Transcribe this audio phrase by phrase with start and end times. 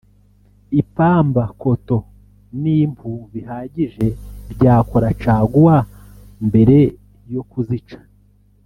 [0.81, 2.05] ipamba (cotton)
[2.61, 4.07] n’impu bihagije
[4.53, 5.77] byakora caguwa
[6.47, 6.77] mbere
[7.33, 7.97] yo kuzica